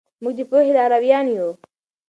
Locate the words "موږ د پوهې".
0.21-0.71